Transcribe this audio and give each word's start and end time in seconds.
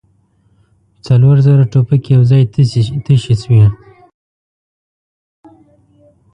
څلور 1.05 1.35
زره 1.45 1.63
ټوپکې 1.71 2.09
يو 2.15 2.21
ځای 2.31 2.41
تشې 3.05 3.35
شوې. 3.41 3.65